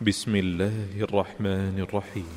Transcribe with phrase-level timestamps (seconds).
[0.00, 2.28] بسم الله الرحمن الرحيم.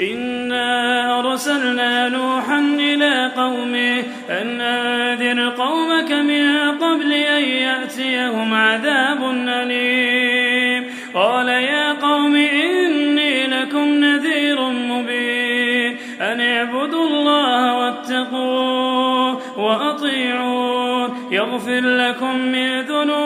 [0.00, 3.98] إنا أرسلنا نوحا إلى قومه
[4.30, 9.18] أن أنذر قومك من قبل أن يأتيهم عذاب
[9.48, 10.84] أليم.
[11.14, 15.96] قال يا قوم إني لكم نذير مبين.
[16.20, 23.21] أن اعبدوا الله واتقوه وأطيعون يغفر لكم من ذنوبكم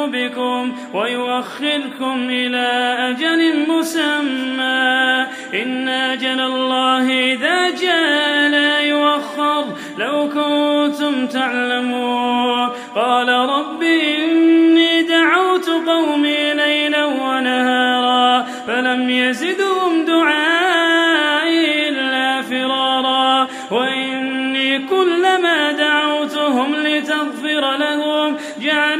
[0.94, 5.26] ويؤخركم إلى أجل مسمى.
[5.62, 9.64] إن أجل الله إذا جاء لا يؤخر.
[9.98, 12.68] لو كنتم تعلمون.
[12.94, 23.48] قال رب إني دعوت قومي ليلا ونهارا فلم يزدهم دعائي إلا فرارا.
[23.70, 28.95] وإني كلما دعوتهم لتغفر لهم جعلوا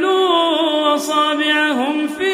[0.97, 2.33] أصابعهم في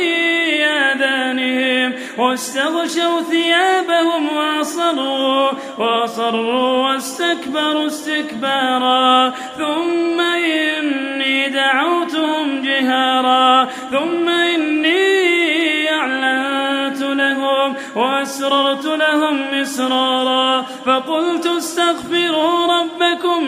[0.64, 9.34] آذانهم واستغشوا ثيابهم وأصروا وأصروا واستكبروا استكبارا.
[9.58, 13.70] ثم إني دعوتهم جهارا.
[13.92, 20.66] ثم إني أعلنت لهم وأسررت لهم إسرارا.
[20.86, 23.43] فقلت استغفروا ربكم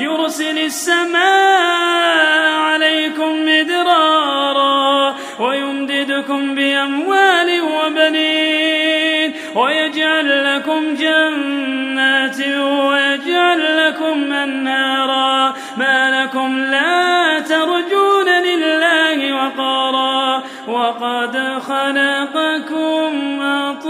[0.00, 16.58] يرسل السماء عليكم مدرارا ويمددكم بأموال وبنين ويجعل لكم جنات ويجعل لكم أنهارا ما لكم
[16.58, 21.36] لا ترجون لله وقارا وقد
[21.68, 23.89] خلقكم أطوارا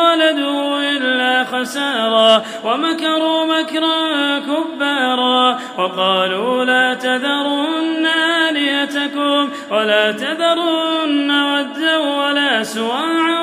[1.51, 8.05] خسارا ومكروا مكرا كبارا وقالوا لا تذرن
[8.49, 13.41] آلهتكم ولا تذرن ودا ولا سواعا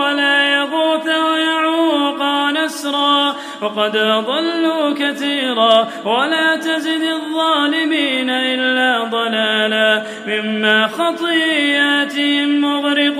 [0.00, 13.19] ولا يغوث ويعوق ونسرا وقد أضلوا كثيرا ولا تزد الظالمين إلا ضلالا مما خطياتهم مغرقوا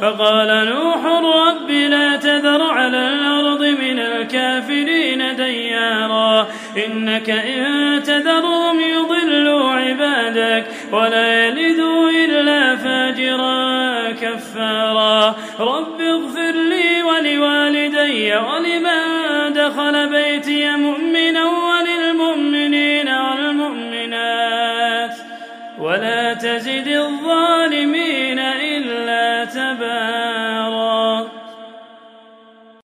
[0.00, 6.46] فقال نوح رب لا تذر على الأرض من الكافرين ديارا.
[6.86, 15.36] إنك إن تذرهم يضلوا عبادك ولا يلدوا إلا فاجرا كفارا.
[15.60, 21.09] رب اغفر لي ولوالدي ولمن دخل بيتي مؤمنا
[26.34, 31.39] تزد الظالمين إلا تباراً.